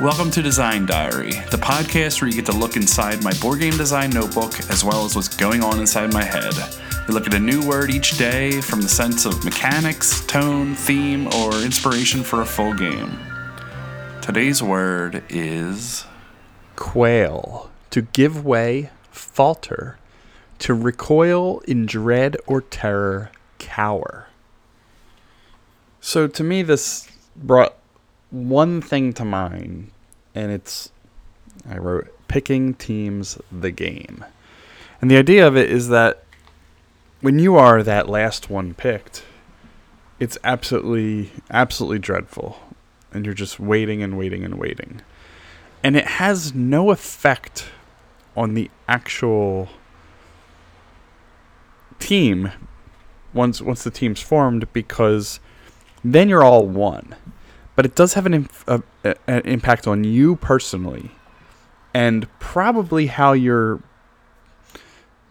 [0.00, 3.76] Welcome to Design Diary, the podcast where you get to look inside my board game
[3.76, 6.54] design notebook as well as what's going on inside my head.
[7.06, 11.26] We look at a new word each day from the sense of mechanics, tone, theme,
[11.34, 13.14] or inspiration for a full game.
[14.22, 16.06] Today's word is
[16.76, 19.98] quail, to give way, falter,
[20.60, 24.28] to recoil in dread or terror, cower.
[26.00, 27.06] So to me, this
[27.36, 27.76] brought
[28.30, 29.90] one thing to mind,
[30.34, 30.90] and it's
[31.68, 34.24] I wrote picking teams the game.
[35.00, 36.22] And the idea of it is that
[37.20, 39.24] when you are that last one picked,
[40.18, 42.60] it's absolutely absolutely dreadful.
[43.12, 45.00] And you're just waiting and waiting and waiting.
[45.82, 47.66] And it has no effect
[48.36, 49.68] on the actual
[51.98, 52.50] team
[53.32, 55.40] once once the team's formed because
[56.02, 57.14] then you're all one
[57.80, 61.10] but it does have an, an impact on you personally
[61.94, 63.82] and probably how you're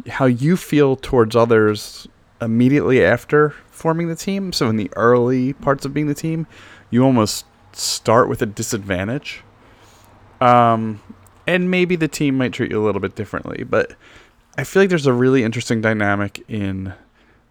[0.07, 2.07] how you feel towards others
[2.41, 4.51] immediately after forming the team.
[4.51, 6.47] So in the early parts of being the team
[6.89, 9.43] you almost start with a disadvantage.
[10.41, 11.03] Um,
[11.45, 13.93] and maybe the team might treat you a little bit differently but
[14.57, 16.95] i feel like there's a really interesting dynamic in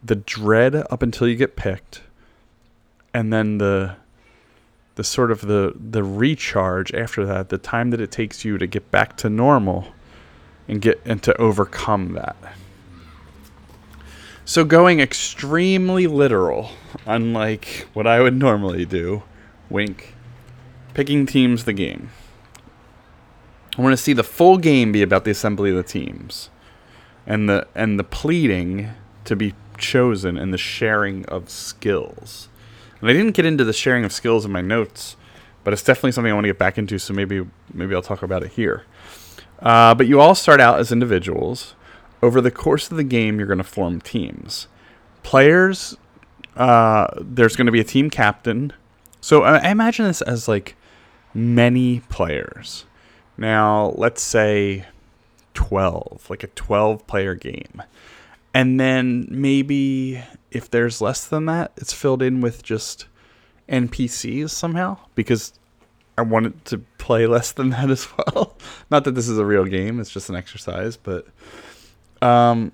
[0.03, 2.03] the dread up until you get picked
[3.15, 3.95] and then the
[4.99, 8.67] the sort of the the recharge after that, the time that it takes you to
[8.67, 9.87] get back to normal
[10.67, 12.37] and get and to overcome that.
[14.45, 16.71] So going extremely literal,
[17.07, 19.23] unlike what I would normally do,
[19.71, 20.17] wink,
[20.95, 22.11] picking teams the game.
[23.79, 26.51] I want to see the full game be about the assembly of the teams
[27.25, 28.89] and the and the pleading
[29.27, 32.49] to be chosen and the sharing of skills.
[33.01, 35.17] And I didn't get into the sharing of skills in my notes,
[35.65, 36.99] but it's definitely something I want to get back into.
[36.99, 38.85] So maybe maybe I'll talk about it here.
[39.61, 41.75] Uh, but you all start out as individuals.
[42.23, 44.67] Over the course of the game, you're going to form teams.
[45.23, 45.97] Players,
[46.57, 48.73] uh, there's going to be a team captain.
[49.21, 50.77] So I, I imagine this as like
[51.33, 52.87] many players.
[53.37, 54.87] Now, let's say
[55.55, 57.83] 12, like a 12 player game.
[58.53, 63.07] And then maybe if there's less than that, it's filled in with just
[63.69, 65.53] NPCs somehow because
[66.17, 68.57] I wanted to play less than that as well.
[68.91, 70.97] Not that this is a real game; it's just an exercise.
[70.97, 71.27] But,
[72.23, 72.73] um,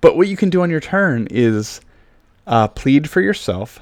[0.00, 1.80] but what you can do on your turn is
[2.46, 3.80] uh, plead for yourself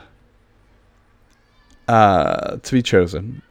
[1.89, 3.43] uh, to be chosen,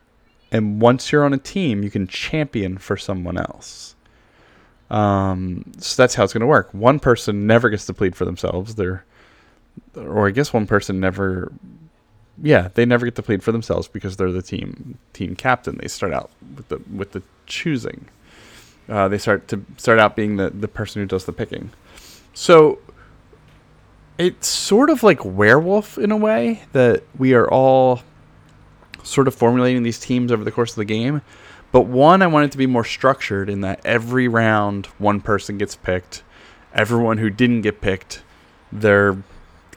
[0.51, 3.95] and once you're on a team, you can champion for someone else.
[4.89, 6.71] Um, so that's how it's going to work.
[6.73, 8.75] One person never gets to plead for themselves.
[8.75, 9.03] They're
[9.95, 11.51] or I guess one person never
[12.41, 15.77] yeah, they never get to plead for themselves because they're the team team captain.
[15.77, 18.07] They start out with the with the choosing.
[18.89, 21.71] Uh, they start to start out being the the person who does the picking.
[22.33, 22.79] So
[24.17, 28.01] it's sort of like werewolf in a way that we are all
[29.03, 31.21] sort of formulating these teams over the course of the game.
[31.71, 35.57] But one, I want it to be more structured in that every round one person
[35.57, 36.23] gets picked.
[36.73, 38.23] Everyone who didn't get picked,
[38.71, 39.17] they're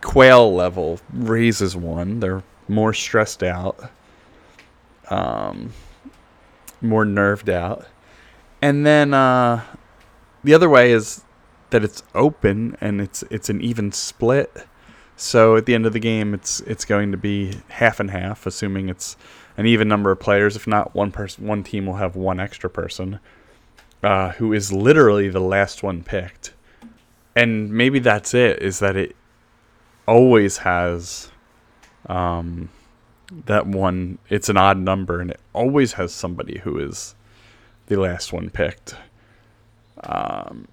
[0.00, 2.20] quail level raises one.
[2.20, 3.90] They're more stressed out,
[5.10, 5.72] um,
[6.80, 7.86] more nerved out.
[8.60, 9.62] And then uh,
[10.44, 11.24] the other way is
[11.70, 14.66] that it's open and it's it's an even split.
[15.16, 18.46] So at the end of the game, it's it's going to be half and half,
[18.46, 19.16] assuming it's
[19.56, 20.56] an even number of players.
[20.56, 23.18] If not, one person, one team will have one extra person,
[24.02, 26.54] uh, who is literally the last one picked.
[27.34, 28.62] And maybe that's it.
[28.62, 29.16] Is that it
[30.08, 31.30] always has
[32.06, 32.70] um,
[33.46, 34.18] that one.
[34.28, 37.14] It's an odd number, and it always has somebody who is
[37.86, 38.96] the last one picked,
[40.02, 40.66] um,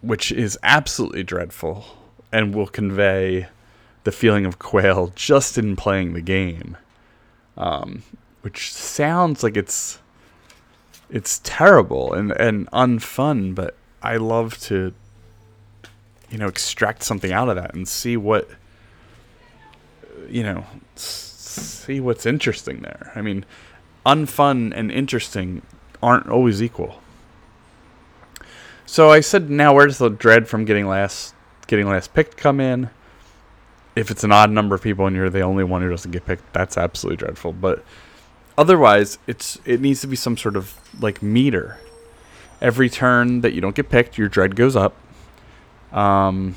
[0.00, 1.84] which is absolutely dreadful
[2.32, 3.46] and will convey
[4.04, 6.76] the feeling of quail just in playing the game,
[7.56, 8.02] um,
[8.40, 10.00] which sounds like it's
[11.10, 14.92] it's terrible and and unfun, but I love to
[16.34, 18.50] you know extract something out of that and see what
[20.28, 20.66] you know
[20.96, 23.12] see what's interesting there.
[23.14, 23.46] I mean,
[24.04, 25.62] unfun and interesting
[26.02, 27.00] aren't always equal.
[28.84, 31.36] So I said, now where does the dread from getting last
[31.68, 32.90] getting last picked come in?
[33.94, 36.26] If it's an odd number of people and you're the only one who doesn't get
[36.26, 37.52] picked, that's absolutely dreadful.
[37.52, 37.84] But
[38.58, 41.78] otherwise, it's it needs to be some sort of like meter.
[42.60, 44.96] Every turn that you don't get picked, your dread goes up.
[45.94, 46.56] Um,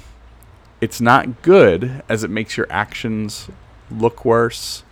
[0.82, 3.50] it's not good as it makes your actions
[3.90, 4.84] look worse.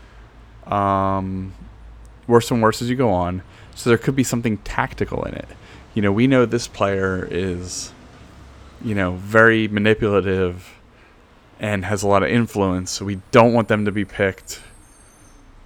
[0.66, 1.54] Um,
[2.28, 3.44] worse and worse as you go on.
[3.76, 5.48] So there could be something tactical in it.
[5.94, 7.92] You know, we know this player is,
[8.84, 10.74] you know, very manipulative
[11.60, 12.92] and has a lot of influence.
[12.92, 14.62] So we don't want them to be picked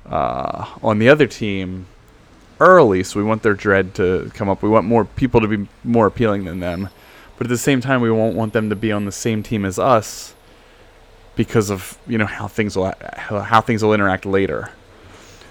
[0.05, 1.85] uh, on the other team
[2.59, 3.03] early.
[3.03, 4.61] So we want their dread to come up.
[4.61, 6.89] We want more people to be more appealing than them.
[7.39, 9.63] But at the same time, we won't want them to be on the same team
[9.63, 10.33] as us
[11.37, 14.71] because of you know how things will how things will interact later.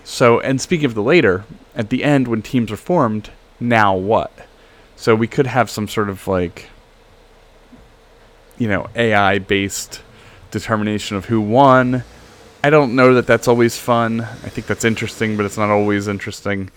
[0.05, 4.31] So, and speaking of the later, at the end when teams are formed, now what?
[4.97, 6.69] So we could have some sort of like
[8.59, 10.03] you know AI based
[10.51, 12.05] determination of who won.
[12.63, 14.21] I don't know that that's always fun.
[14.21, 16.71] I think that's interesting, but it's not always interesting.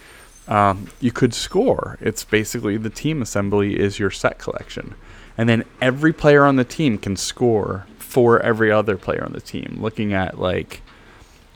[0.47, 1.97] Um, you could score.
[2.01, 4.95] It's basically the team assembly is your set collection,
[5.37, 9.39] and then every player on the team can score for every other player on the
[9.41, 10.81] team, looking at like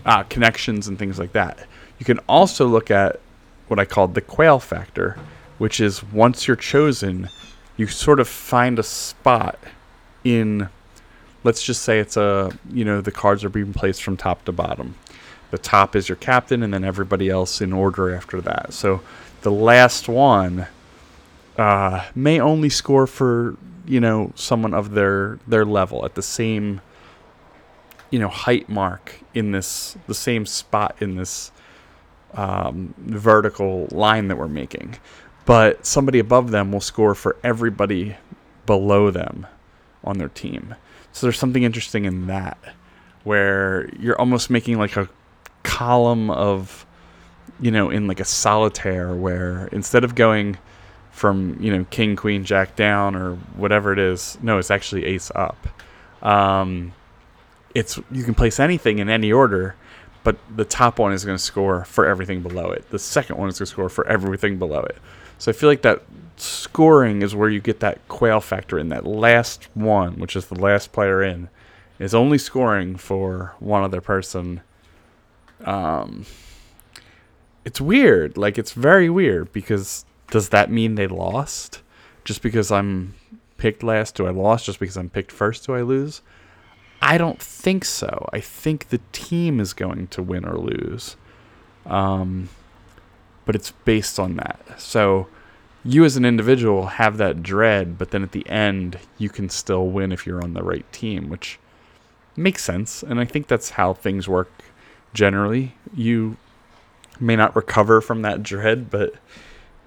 [0.06, 1.68] uh, connections and things like that.
[2.00, 3.20] You can also look at
[3.68, 5.18] what I call the quail factor,
[5.58, 7.30] which is once you're chosen,
[7.78, 9.60] you sort of find a spot
[10.24, 10.70] in,
[11.44, 14.52] let's just say it's a, you know, the cards are being placed from top to
[14.52, 14.96] bottom.
[15.52, 18.74] The top is your captain, and then everybody else in order after that.
[18.74, 19.02] So
[19.42, 20.68] the last one
[21.58, 23.56] uh, may only score for
[23.86, 26.82] you know someone of their their level at the same
[28.10, 31.52] you know height mark in this the same spot in this
[32.34, 34.98] um, vertical line that we're making
[35.46, 38.18] but somebody above them will score for everybody
[38.66, 39.46] below them
[40.04, 40.76] on their team
[41.12, 42.58] so there's something interesting in that
[43.24, 45.08] where you're almost making like a
[45.66, 46.86] column of
[47.60, 50.58] you know in like a solitaire where instead of going
[51.12, 55.32] from you know king queen jack down or whatever it is no it's actually ace
[55.36, 55.68] up.
[56.22, 56.94] Um,
[57.74, 59.76] it's you can place anything in any order
[60.24, 62.90] but the top one is going to score for everything below it.
[62.90, 64.98] The second one is going to score for everything below it.
[65.38, 66.02] So i feel like that
[66.38, 68.90] scoring is where you get that quail factor in.
[68.90, 71.50] That last one which is the last player in
[72.00, 74.62] is only scoring for one other person
[75.66, 76.26] um,
[77.66, 81.82] it's weird like it's very weird because does that mean they lost?
[82.24, 83.14] Just because I'm
[83.58, 84.66] picked last, do I lost?
[84.66, 86.22] Just because I'm picked first, do I lose?
[87.02, 88.30] I don't think so.
[88.34, 91.18] I think the team is going to win or lose.
[91.86, 92.50] Um,
[93.46, 94.60] but it's based on that.
[94.78, 95.28] So
[95.84, 99.88] you as an individual have that dread, but then at the end, you can still
[99.88, 101.60] win if you're on the right team, which
[102.36, 103.04] makes sense.
[103.04, 104.50] And I think that's how things work
[105.16, 105.76] generally.
[105.96, 106.38] You
[107.20, 109.16] may not recover from that dread, but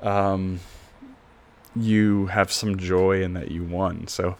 [0.00, 0.60] um,
[1.76, 4.08] you have some joy in that you won.
[4.08, 4.36] So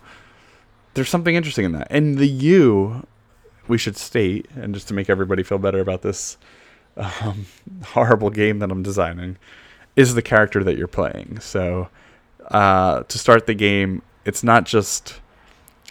[0.94, 1.88] there's something interesting in that.
[1.90, 3.06] And the you,
[3.69, 6.38] we should state, and just to make everybody feel better about this
[6.96, 7.46] um,
[7.85, 9.37] horrible game that I'm designing,
[9.94, 11.38] is the character that you're playing.
[11.40, 11.88] So
[12.50, 15.20] uh, to start the game, it's not just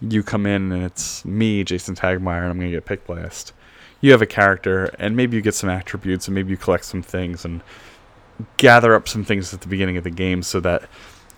[0.02, 3.54] you come in and it's me, Jason Tagmire, and I'm going to get picked last.
[4.02, 7.02] You have a character, and maybe you get some attributes, and maybe you collect some
[7.02, 7.62] things, and
[8.58, 10.84] gather up some things at the beginning of the game so that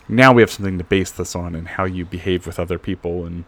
[0.08, 3.26] now we have something to base this on and how you behave with other people
[3.26, 3.46] and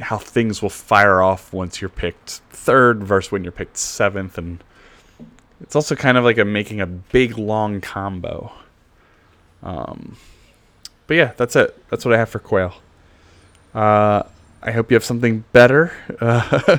[0.00, 4.38] how things will fire off once you're picked third versus when you're picked seventh.
[4.38, 4.62] And
[5.60, 8.52] it's also kind of like a making a big long combo.
[9.62, 10.16] Um,
[11.06, 11.88] but yeah that's it.
[11.88, 12.74] That's what i have for quail.
[13.74, 14.22] Uh,
[14.66, 16.78] i hope you have something better uh,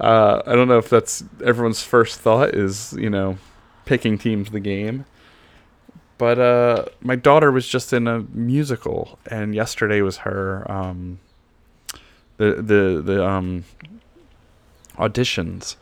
[0.00, 3.36] uh, i don't know if that's everyone's first thought is you know
[3.84, 5.04] picking teams the game
[6.16, 11.18] but uh, my daughter was just in a musical, and yesterday was her um,
[12.36, 13.64] the the the um,
[14.96, 15.76] auditions,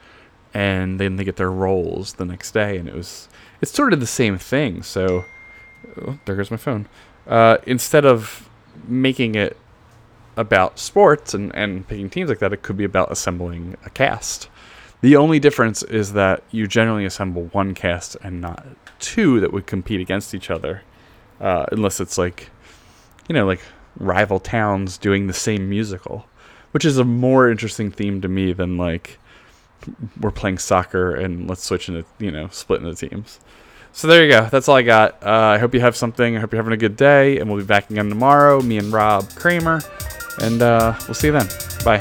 [0.55, 3.29] and then they get their roles the next day, and it was
[3.61, 4.83] it's sort of the same thing.
[4.83, 5.25] So
[6.01, 6.89] oh, there goes my phone.
[7.27, 8.49] Uh, instead of
[8.89, 9.57] making it
[10.37, 14.49] about sports and, and picking teams like that, it could be about assembling a cast.
[15.01, 18.65] The only difference is that you generally assemble one cast and not
[19.01, 20.83] two that would compete against each other,
[21.41, 22.51] uh, unless it's like,
[23.29, 23.61] you know, like
[23.99, 26.27] rival towns doing the same musical,
[26.71, 29.19] which is a more interesting theme to me than like
[30.21, 33.41] we're playing soccer and let's switch into you know split into teams.
[33.95, 34.49] So there you go.
[34.51, 35.23] That's all I got.
[35.23, 36.35] Uh, I hope you have something.
[36.35, 38.63] I hope you're having a good day, and we'll be back again tomorrow.
[38.63, 39.83] Me and Rob Kramer,
[40.41, 41.49] and uh, we'll see you then.
[41.85, 42.01] Bye.